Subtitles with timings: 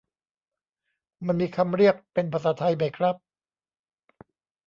[1.25, 3.15] มันมีคำเรียกเป็นภาษาไทยไหมครับ